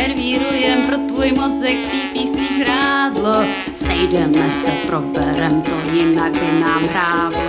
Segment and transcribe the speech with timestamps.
[0.00, 3.44] servírujem pro tvůj mozek PPC žrádlo.
[3.74, 7.42] Sejdeme se, proberem to, jinak by nám hrávlo.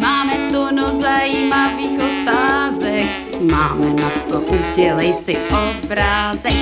[0.00, 3.06] Máme tu no zajímavých otázek,
[3.40, 6.52] máme na to, udělej si obrázek.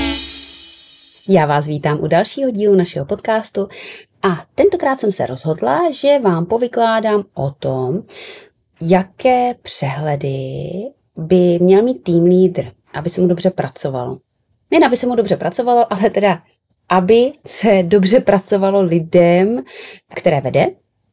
[1.29, 3.69] Já vás vítám u dalšího dílu našeho podcastu
[4.23, 8.03] a tentokrát jsem se rozhodla, že vám povykládám o tom,
[8.81, 10.39] jaké přehledy
[11.17, 12.65] by měl mít tým lídr,
[12.95, 14.19] aby se mu dobře pracovalo.
[14.75, 16.43] Nejen aby se mu dobře pracovalo, ale teda
[16.89, 19.63] aby se dobře pracovalo lidem,
[20.15, 20.67] které vede,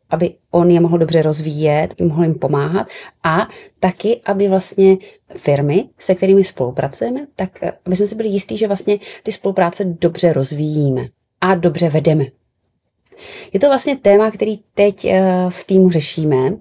[0.10, 2.88] aby on je mohl dobře rozvíjet, mohl jim pomáhat
[3.24, 3.48] a
[3.80, 4.98] taky, aby vlastně
[5.36, 10.34] firmy, se kterými spolupracujeme, tak aby jsme si byli jistí, že vlastně ty spolupráce dobře
[10.34, 11.08] rozvíjíme
[11.42, 12.26] a dobře vedeme.
[13.54, 16.52] Je to vlastně téma, který teď eh, v týmu řešíme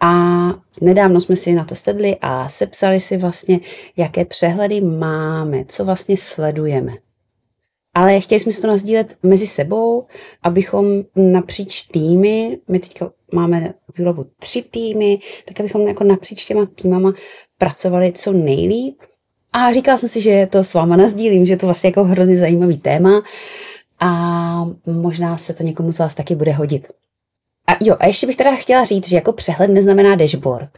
[0.00, 0.48] a
[0.80, 3.60] nedávno jsme si na to sedli a sepsali si vlastně,
[3.96, 6.92] jaké přehledy máme, co vlastně sledujeme.
[7.94, 10.06] Ale chtěli jsme si to nazdílet mezi sebou,
[10.42, 17.12] abychom napříč týmy, my teďka máme výrobu tři týmy, tak abychom jako napříč těma týmama
[17.58, 18.98] pracovali co nejlíp.
[19.52, 22.78] A říkala jsem si, že to s váma nazdílím, že to vlastně jako hrozně zajímavý
[22.78, 23.22] téma
[24.00, 24.10] a
[24.86, 26.88] možná se to někomu z vás taky bude hodit.
[27.66, 30.70] A jo, a ještě bych teda chtěla říct, že jako přehled neznamená dashboard,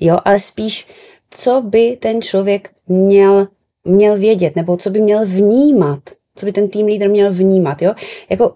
[0.00, 0.88] jo, ale spíš,
[1.30, 3.48] co by ten člověk měl,
[3.84, 6.00] měl vědět, nebo co by měl vnímat,
[6.36, 7.94] co by ten tým lídr měl vnímat, jo.
[8.30, 8.54] Jako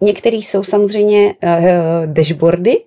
[0.00, 2.80] některý jsou samozřejmě uh, dashboardy,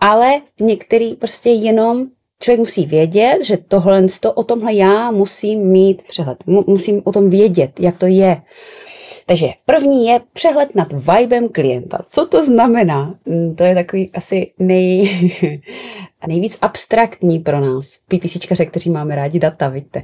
[0.00, 2.06] ale některý prostě jenom
[2.40, 7.80] člověk musí vědět, že tohle, o tomhle já musím mít přehled, musím o tom vědět,
[7.80, 8.42] jak to je.
[9.26, 11.98] Takže první je přehled nad vibem klienta.
[12.06, 13.14] Co to znamená?
[13.26, 15.10] Mm, to je takový asi nej,
[16.26, 20.02] nejvíc abstraktní pro nás, PPCčkaře, kteří máme rádi data, víte.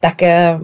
[0.00, 0.58] Tak eh,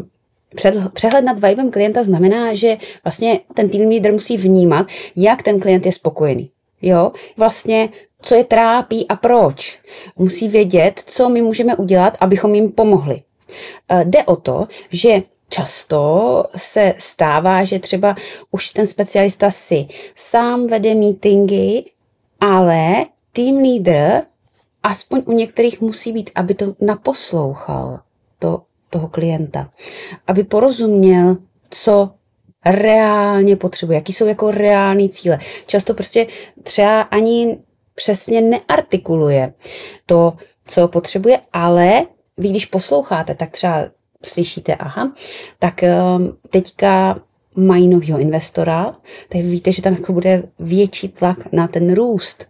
[0.94, 5.86] Přehled nad vibem klienta znamená, že vlastně ten tým leader musí vnímat, jak ten klient
[5.86, 6.50] je spokojený.
[6.82, 7.88] Jo, vlastně
[8.22, 9.80] co je trápí a proč.
[10.16, 13.20] Musí vědět, co my můžeme udělat, abychom jim pomohli.
[13.88, 18.15] Eh, jde o to, že často se stává, že třeba
[18.50, 21.84] už ten specialista si sám vede meetingy,
[22.41, 24.22] ale tým leader
[24.83, 28.00] aspoň u některých musí být, aby to naposlouchal
[28.38, 29.71] to, toho klienta,
[30.27, 31.37] aby porozuměl,
[31.71, 32.11] co
[32.67, 35.38] reálně potřebuje, jaký jsou jako reální cíle.
[35.67, 36.27] Často prostě
[36.62, 37.59] třeba ani
[37.94, 39.53] přesně neartikuluje
[40.06, 40.32] to,
[40.67, 42.06] co potřebuje, ale
[42.37, 43.84] vy když posloucháte, tak třeba
[44.22, 45.12] slyšíte, aha,
[45.58, 47.20] tak ehm, teďka
[47.56, 48.92] mají nového investora,
[49.28, 52.48] tak víte, že tam jako bude větší tlak na ten růst,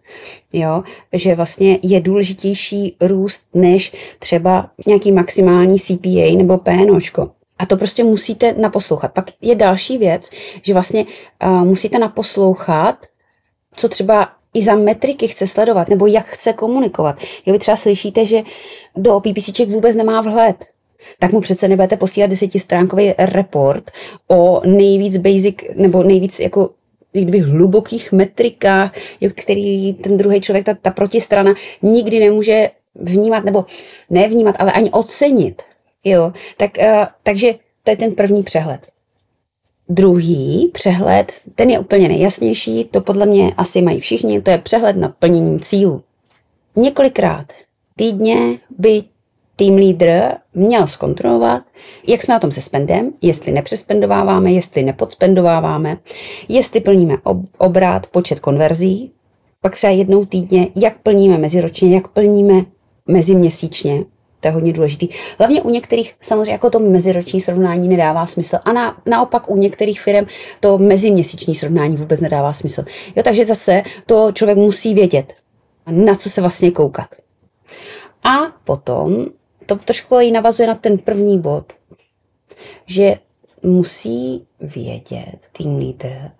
[0.52, 0.82] jo,
[1.12, 7.30] že vlastně je důležitější růst než třeba nějaký maximální CPA nebo PNOčko.
[7.58, 9.12] A to prostě musíte naposlouchat.
[9.12, 10.30] Pak je další věc,
[10.62, 11.04] že vlastně
[11.44, 13.06] uh, musíte naposlouchat,
[13.74, 17.16] co třeba i za metriky chce sledovat, nebo jak chce komunikovat.
[17.46, 18.42] Jo, vy třeba slyšíček, že
[18.96, 20.56] do PPCček vůbec nemá vhled
[21.18, 23.90] tak mu přece nebudete posílat desetistránkový report
[24.28, 26.70] o nejvíc basic, nebo nejvíc jako
[27.12, 28.92] kdyby hlubokých metrikách,
[29.34, 33.64] který ten druhý člověk, ta, ta protistrana nikdy nemůže vnímat, nebo
[34.10, 35.62] nevnímat, ale ani ocenit.
[36.04, 36.32] Jo?
[36.56, 38.80] Tak, uh, takže to je ten první přehled.
[39.88, 44.96] Druhý přehled, ten je úplně nejjasnější, to podle mě asi mají všichni, to je přehled
[44.96, 46.02] nad plněním cílů.
[46.76, 47.52] Několikrát
[47.96, 49.02] týdně by
[49.60, 51.62] tým leader měl zkontrolovat,
[52.08, 55.96] jak jsme na tom se spendem, jestli nepřespendováváme, jestli nepodspendováváme,
[56.48, 59.12] jestli plníme ob- obrat, počet konverzí,
[59.60, 62.54] pak třeba jednou týdně, jak plníme meziročně, jak plníme
[63.06, 64.04] meziměsíčně,
[64.40, 65.08] to je hodně důležitý.
[65.38, 70.00] Hlavně u některých samozřejmě jako to meziroční srovnání nedává smysl a na, naopak u některých
[70.00, 70.26] firm
[70.60, 72.84] to meziměsíční srovnání vůbec nedává smysl.
[73.16, 75.32] Jo, takže zase to člověk musí vědět,
[75.90, 77.08] na co se vlastně koukat.
[78.24, 79.26] A potom
[79.78, 81.72] to trošku i navazuje na ten první bod,
[82.86, 83.14] že
[83.62, 86.30] musí vědět tým leader,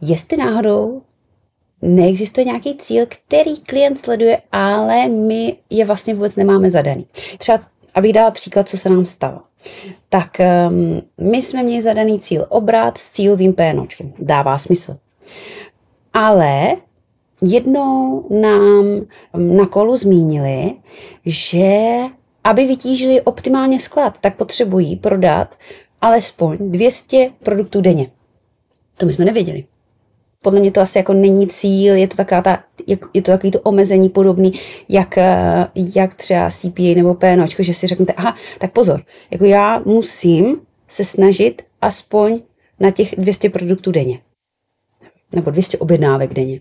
[0.00, 1.02] jestli náhodou
[1.82, 7.06] neexistuje nějaký cíl, který klient sleduje, ale my je vlastně vůbec nemáme zadaný.
[7.38, 7.58] Třeba,
[7.94, 9.40] abych dala příklad, co se nám stalo.
[10.08, 10.36] Tak
[10.68, 14.12] um, my jsme měli zadaný cíl obrat s cílovým PNOčkem.
[14.18, 14.96] Dává smysl.
[16.12, 16.76] Ale
[17.42, 19.06] jednou nám
[19.36, 20.74] na kolu zmínili,
[21.26, 21.98] že
[22.44, 25.54] aby vytížili optimálně sklad, tak potřebují prodat
[26.00, 28.10] alespoň 200 produktů denně.
[28.98, 29.64] To my jsme nevěděli.
[30.42, 32.64] Podle mě to asi jako není cíl, je to, taková ta,
[33.14, 34.52] je to takový to omezení podobný,
[34.88, 39.82] jak, eh, jak třeba CPA nebo PNOčko, že si řeknete, aha, tak pozor, jako já
[39.84, 42.40] musím se snažit aspoň
[42.80, 44.20] na těch 200 produktů denně.
[45.32, 46.60] Nebo 200 objednávek denně.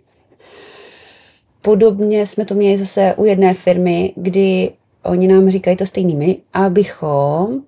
[1.61, 4.71] Podobně jsme to měli zase u jedné firmy, kdy
[5.03, 7.61] oni nám říkají to stejnými, abychom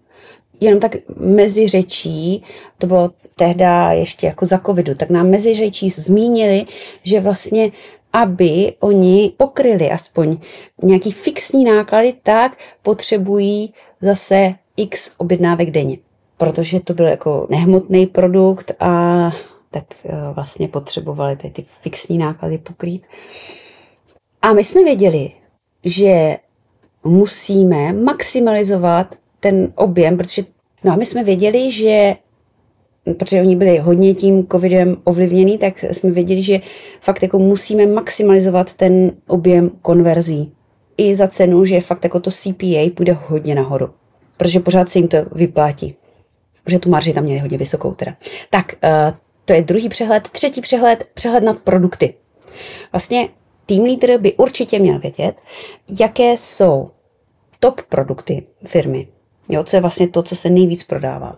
[0.62, 2.44] jenom tak mezi řečí,
[2.78, 6.66] to bylo tehdy ještě jako za covidu, tak nám mezi řečí zmínili,
[7.04, 7.72] že vlastně
[8.14, 10.38] aby oni pokryli aspoň
[10.84, 15.98] nějaký fixní náklady, tak potřebují zase x objednávek denně.
[16.38, 19.32] Protože to byl jako nehmotný produkt a
[19.72, 23.04] tak eh, vlastně potřebovali tady ty fixní náklady pokrýt.
[24.42, 25.32] A my jsme věděli,
[25.84, 26.38] že
[27.04, 30.46] musíme maximalizovat ten objem, protože
[30.84, 32.16] no a my jsme věděli, že
[33.18, 36.60] protože oni byli hodně tím covidem ovlivněný, tak jsme věděli, že
[37.02, 40.52] fakt jako musíme maximalizovat ten objem konverzí.
[40.98, 43.90] I za cenu, že fakt jako to CPA půjde hodně nahoru.
[44.38, 45.96] Protože pořád se jim to vyplatí.
[46.64, 48.16] Protože tu marži tam měli hodně vysokou teda.
[48.50, 50.30] Tak, uh, to je druhý přehled.
[50.30, 52.14] Třetí přehled, přehled nad produkty.
[52.92, 53.30] Vlastně
[53.66, 55.36] tým leader by určitě měl vědět,
[56.00, 56.90] jaké jsou
[57.60, 59.08] top produkty firmy.
[59.50, 61.38] Jo, co je vlastně to, co se nejvíc prodává.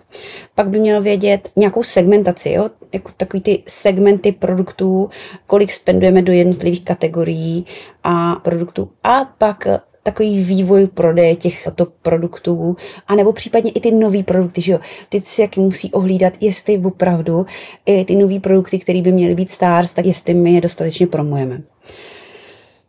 [0.55, 5.09] Pak by měl vědět nějakou segmentaci, jo, jako takový ty segmenty produktů,
[5.47, 7.65] kolik spendujeme do jednotlivých kategorií
[8.03, 8.89] a produktů.
[9.03, 9.67] A pak
[10.03, 12.75] takový vývoj prodeje těchto produktů,
[13.07, 14.79] anebo případně i ty nové produkty, že jo.
[15.09, 17.45] Ty si jak musí ohlídat, jestli opravdu
[17.85, 21.61] i ty nové produkty, které by měly být stars, tak jestli my je dostatečně promujeme.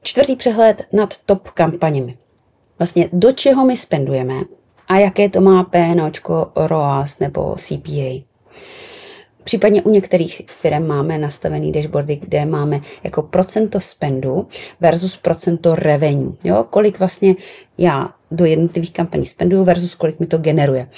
[0.07, 2.17] Čtvrtý přehled nad top kampaněmi.
[2.79, 4.35] Vlastně do čeho my spendujeme
[4.89, 8.25] a jaké to má PNOčko, ROAS nebo CPA.
[9.45, 14.49] Případně u některých firm máme nastavený dashboardy, kde máme jako procento spendu
[14.81, 16.33] versus procento revenue.
[16.45, 16.65] Jo?
[16.71, 17.35] Kolik vlastně
[17.79, 20.89] já do jednotlivých kampaní spenduju versus kolik mi to generuje.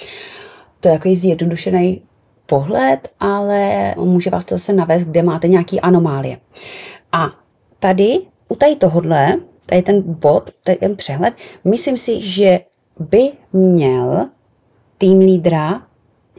[0.79, 2.01] To je takový zjednodušený
[2.45, 6.37] pohled, ale může vás to zase navést, kde máte nějaký anomálie.
[7.11, 7.29] A
[7.79, 9.35] tady u tady tohodle,
[9.65, 12.59] tady ten bod, tady ten přehled, myslím si, že
[12.99, 14.29] by měl
[14.97, 15.87] tým lídra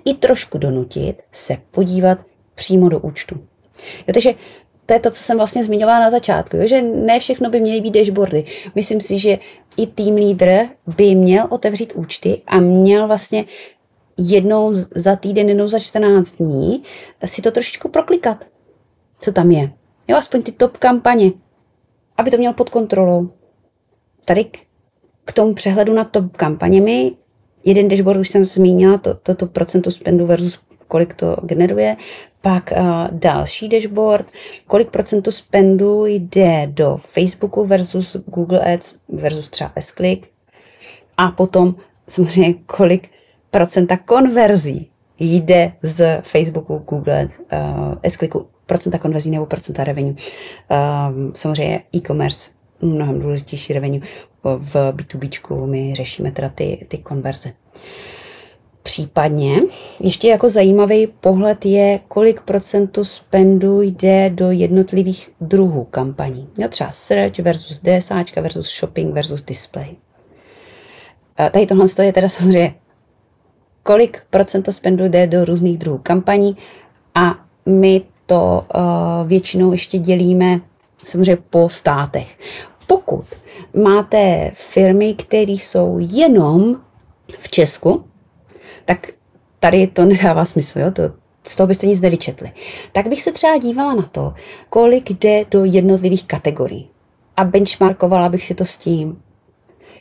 [0.04, 2.18] i trošku donutit se podívat
[2.54, 3.34] přímo do účtu.
[4.06, 4.34] Jo, takže
[4.86, 7.80] to je to, co jsem vlastně zmiňovala na začátku, jo, že ne všechno by měly
[7.80, 8.44] být dashboardy.
[8.74, 9.38] Myslím si, že
[9.76, 10.58] i tým lídr
[10.96, 13.44] by měl otevřít účty a měl vlastně
[14.16, 16.82] jednou za týden, jednou za 14 dní
[17.24, 18.44] si to trošičku proklikat,
[19.20, 19.72] co tam je.
[20.08, 21.32] Jo, aspoň ty top kampaně,
[22.20, 23.28] aby to měl pod kontrolou.
[24.24, 24.44] Tady
[25.24, 27.12] k tomu přehledu na top kampaněmi,
[27.64, 30.58] jeden dashboard už jsem zmínila, to, to, to procento spendu versus
[30.88, 31.96] kolik to generuje.
[32.40, 34.26] Pak uh, další dashboard,
[34.66, 40.28] kolik procentu spendu jde do Facebooku versus Google Ads versus třeba S-Click.
[41.16, 41.74] A potom
[42.08, 43.10] samozřejmě kolik
[43.50, 50.14] procenta konverzí jde z Facebooku, Google, uh, S-Clicku, procenta konverzí nebo procenta revenue.
[50.14, 52.50] Um, samozřejmě e-commerce,
[52.82, 54.06] mnohem důležitější revenue
[54.44, 57.52] v B2B my řešíme teda ty, ty konverze.
[58.82, 59.60] Případně
[60.00, 66.48] ještě jako zajímavý pohled je, kolik procentu spendu jde do jednotlivých druhů kampaní.
[66.58, 69.96] Jo, třeba search versus DSA versus shopping versus display.
[71.36, 72.74] A tady tohle je teda samozřejmě,
[73.82, 76.56] kolik procento spendu jde do různých druhů kampaní
[77.14, 80.60] a my to uh, většinou ještě dělíme
[81.04, 82.38] samozřejmě po státech.
[82.86, 83.24] Pokud
[83.82, 86.76] máte firmy, které jsou jenom
[87.38, 88.04] v Česku,
[88.84, 89.06] tak
[89.60, 90.90] tady to nedává smysl, jo?
[90.90, 91.02] To,
[91.46, 92.52] z toho byste nic nevyčetli.
[92.92, 94.34] Tak bych se třeba dívala na to,
[94.68, 96.88] kolik jde do jednotlivých kategorií.
[97.36, 99.22] A benchmarkovala bych si to s tím.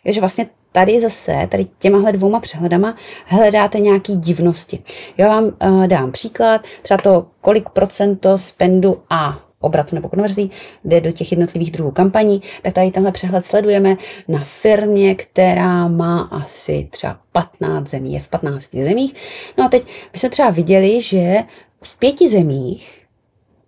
[0.05, 2.95] Že vlastně tady zase, tady těmahle dvouma přehledama
[3.25, 4.83] hledáte nějaký divnosti.
[5.17, 10.51] Já vám uh, dám příklad, třeba to, kolik procento spendu A obratu nebo konverzí,
[10.83, 13.97] jde do těch jednotlivých druhů kampaní, tak tady tenhle přehled sledujeme
[14.27, 19.13] na firmě, která má asi třeba 15 zemí, je v 15 zemích.
[19.57, 21.43] No a teď my jsme třeba viděli, že
[21.83, 23.05] v pěti zemích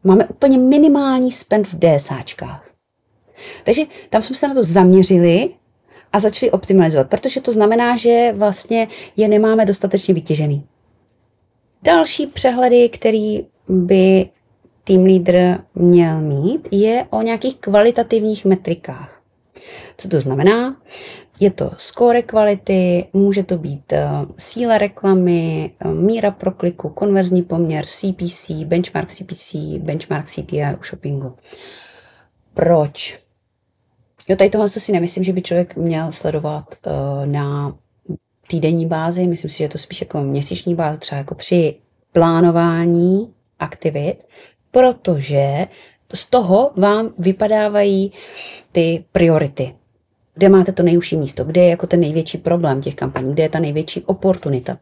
[0.04, 2.70] máme úplně minimální spend v DSAčkách.
[3.64, 5.50] Takže tam jsme se na to zaměřili
[6.14, 8.88] a začali optimalizovat, protože to znamená, že vlastně
[9.18, 10.66] je nemáme dostatečně vytěžený.
[11.84, 14.30] Další přehledy, který by
[14.84, 19.22] tým lídr měl mít, je o nějakých kvalitativních metrikách.
[19.98, 20.78] Co to znamená?
[21.40, 27.86] Je to score kvality, může to být uh, síla reklamy, uh, míra prokliku, konverzní poměr,
[27.86, 31.36] CPC, benchmark CPC, benchmark CTR u shoppingu.
[32.54, 33.20] Proč?
[34.28, 37.76] Jo, tady tohle si nemyslím, že by člověk měl sledovat uh, na
[38.48, 41.76] týdenní bázi, myslím si, že je to spíš jako měsíční báze, třeba jako při
[42.12, 44.16] plánování aktivit,
[44.72, 45.68] protože
[46.14, 48.12] z toho vám vypadávají
[48.72, 49.76] ty priority.
[50.34, 53.50] Kde máte to nejužší místo, kde je jako ten největší problém těch kampaní, kde je
[53.50, 54.78] ta největší oportunita.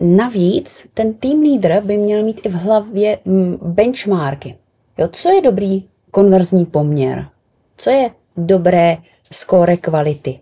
[0.00, 4.56] Navíc ten tým leader by měl mít i v hlavě mm, benchmarky.
[4.98, 7.28] Jo, co je dobrý konverzní poměr?
[7.76, 8.96] Co je dobré
[9.32, 10.40] skóre kvality?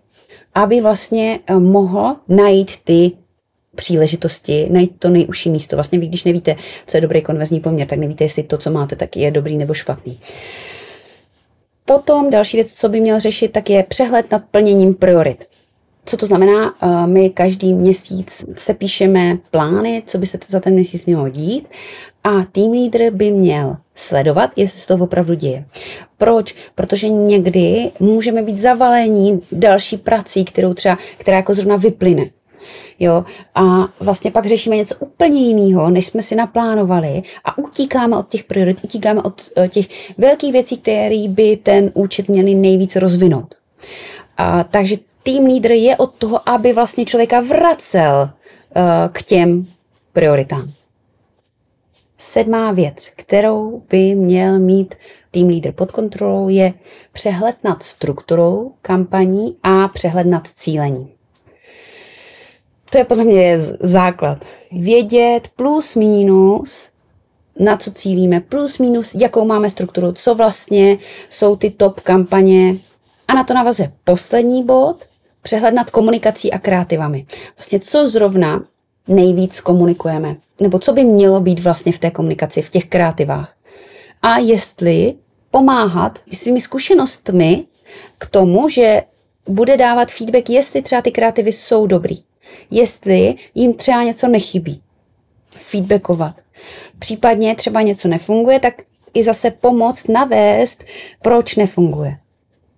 [0.53, 3.11] Aby vlastně eh, mohl najít ty
[3.75, 5.75] příležitosti, najít to nejužší místo.
[5.75, 6.55] Vlastně vy, když nevíte,
[6.87, 9.73] co je dobrý konverzní poměr, tak nevíte, jestli to, co máte, tak je dobrý nebo
[9.73, 10.19] špatný.
[11.85, 15.48] Potom další věc, co by měl řešit, tak je přehled nad plněním priorit.
[16.09, 16.73] Co to znamená?
[16.81, 21.67] Eh, my každý měsíc se píšeme plány, co by se za ten měsíc mělo dít
[22.23, 25.65] a tým lídr by měl sledovat, jestli se to opravdu děje.
[26.17, 26.55] Proč?
[26.75, 32.29] Protože někdy můžeme být zavalení další prací, kterou třeba, která jako zrovna vyplyne.
[32.99, 33.25] Jo?
[33.55, 38.43] A vlastně pak řešíme něco úplně jiného, než jsme si naplánovali a utíkáme od těch
[38.43, 39.85] priorit, utíkáme od eh, těch
[40.17, 43.55] velkých věcí, které by ten účet měli nejvíc rozvinout.
[44.37, 49.67] A, takže tým lídr je od toho, aby vlastně člověka vracel uh, k těm
[50.13, 50.71] prioritám.
[52.17, 54.95] Sedmá věc, kterou by měl mít
[55.31, 56.73] tým lídr pod kontrolou, je
[57.11, 61.09] přehled nad strukturou kampaní a přehled nad cílení.
[62.89, 64.45] To je podle mě základ.
[64.71, 66.89] Vědět plus minus,
[67.59, 70.97] na co cílíme, plus minus, jakou máme strukturu, co vlastně
[71.29, 72.75] jsou ty top kampaně.
[73.27, 75.05] A na to navazuje poslední bod,
[75.41, 77.25] přehled nad komunikací a kreativami.
[77.57, 78.63] Vlastně co zrovna
[79.07, 83.55] nejvíc komunikujeme, nebo co by mělo být vlastně v té komunikaci, v těch kreativách.
[84.21, 85.15] A jestli
[85.51, 87.65] pomáhat svými zkušenostmi
[88.17, 89.03] k tomu, že
[89.47, 92.17] bude dávat feedback, jestli třeba ty kreativy jsou dobrý,
[92.71, 94.81] jestli jim třeba něco nechybí.
[95.49, 96.35] Feedbackovat.
[96.99, 98.73] Případně třeba něco nefunguje, tak
[99.13, 100.83] i zase pomoct navést,
[101.21, 102.17] proč nefunguje.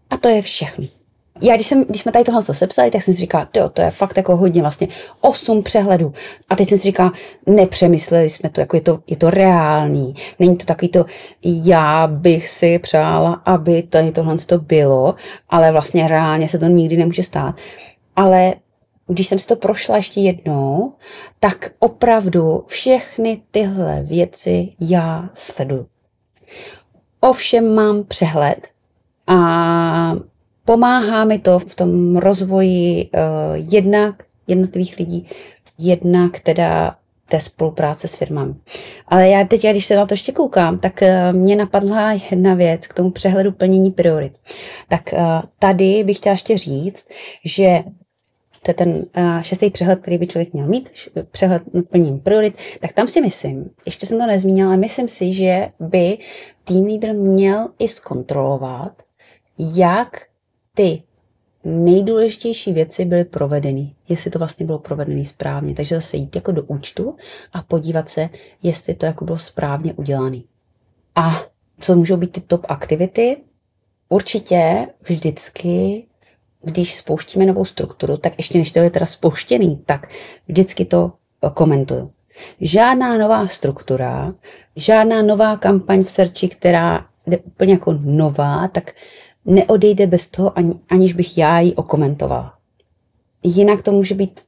[0.09, 1.00] A to je všechno
[1.41, 3.91] já když, jsem, když jsme tady tohle sepsali, tak jsem si říkala, to, to je
[3.91, 4.87] fakt jako hodně vlastně,
[5.21, 6.13] osm přehledů.
[6.49, 7.11] A teď jsem si říkala,
[7.45, 10.15] nepřemysleli jsme to, jako je to, je to reální.
[10.39, 11.05] Není to takový to,
[11.43, 15.15] já bych si přála, aby tady tohle to bylo,
[15.49, 17.55] ale vlastně reálně se to nikdy nemůže stát.
[18.15, 18.53] Ale
[19.07, 20.93] když jsem si to prošla ještě jednou,
[21.39, 25.87] tak opravdu všechny tyhle věci já sleduju.
[27.19, 28.67] Ovšem mám přehled
[29.27, 30.15] a
[30.71, 33.19] Pomáhá mi to v tom rozvoji uh,
[33.55, 35.27] jednak jednotlivých lidí,
[35.79, 36.95] jednak teda
[37.29, 38.53] té spolupráce s firmami.
[39.07, 42.87] Ale já teď, když se na to ještě koukám, tak uh, mě napadla jedna věc
[42.87, 44.33] k tomu přehledu plnění priorit.
[44.87, 45.19] Tak uh,
[45.59, 47.09] tady bych chtěla ještě říct,
[47.45, 47.83] že
[48.63, 49.05] to je ten
[49.41, 50.89] šestý přehled, který by člověk měl mít,
[51.31, 55.33] přehled nad plněním priorit, tak tam si myslím, ještě jsem to nezmínila, ale myslím si,
[55.33, 56.17] že by
[56.63, 58.91] tým lídr měl i zkontrolovat,
[59.57, 60.30] jak
[60.75, 61.03] ty
[61.63, 65.73] nejdůležitější věci byly provedeny, jestli to vlastně bylo provedené správně.
[65.73, 67.15] Takže zase jít jako do účtu
[67.53, 68.29] a podívat se,
[68.63, 70.41] jestli to jako bylo správně udělané.
[71.15, 71.41] A
[71.79, 73.37] co můžou být ty top aktivity?
[74.09, 76.05] Určitě vždycky,
[76.61, 80.09] když spouštíme novou strukturu, tak ještě než to je teda spouštěný, tak
[80.47, 81.13] vždycky to
[81.53, 82.11] komentuju.
[82.61, 84.33] Žádná nová struktura,
[84.75, 88.91] žádná nová kampaň v Searchi, která je úplně jako nová, tak
[89.45, 92.53] neodejde bez toho, ani, aniž bych já ji okomentovala.
[93.43, 94.41] Jinak to může být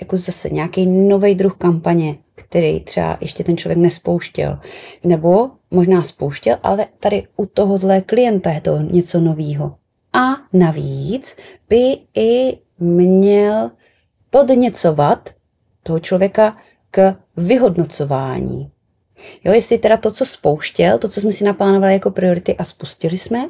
[0.00, 4.58] jako zase nějaký nový druh kampaně, který třeba ještě ten člověk nespouštěl.
[5.04, 9.76] Nebo možná spouštěl, ale tady u tohohle klienta je to něco novýho.
[10.12, 11.36] A navíc
[11.68, 13.70] by i měl
[14.30, 15.30] podněcovat
[15.82, 16.56] toho člověka
[16.90, 18.70] k vyhodnocování.
[19.44, 23.18] Jo, jestli teda to, co spouštěl, to, co jsme si naplánovali jako priority a spustili
[23.18, 23.48] jsme,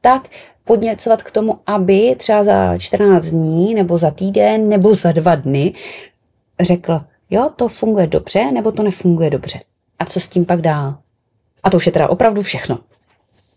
[0.00, 0.28] tak
[0.64, 5.72] podněcovat k tomu, aby třeba za 14 dní, nebo za týden, nebo za dva dny
[6.60, 7.00] řekl,
[7.30, 9.60] jo, to funguje dobře, nebo to nefunguje dobře.
[9.98, 10.98] A co s tím pak dál?
[11.62, 12.78] A to už je teda opravdu všechno.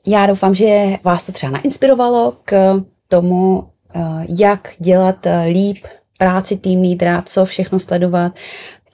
[0.07, 4.01] Já doufám, že vás to třeba nainspirovalo k tomu, eh,
[4.39, 8.31] jak dělat eh, líp práci tým lídra, co všechno sledovat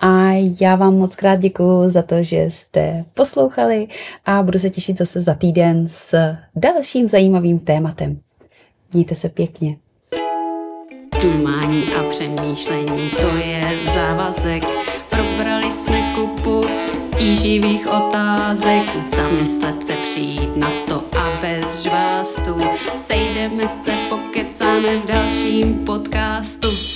[0.02, 0.32] a
[0.62, 3.88] já vám moc krát děkuji za to, že jste poslouchali
[4.26, 8.20] a budu se těšit zase za týden s dalším zajímavým tématem.
[8.94, 9.78] Mějte se pěkně.
[11.22, 14.64] Dumání a přemýšlení, to je závazek.
[15.10, 16.62] Probrali jsme kupu
[17.18, 18.84] tíživých otázek,
[19.16, 22.62] zamyslet se přijít na to a bez žvástu.
[22.98, 26.91] Sejdeme se, pokecáme v dalším podcastu.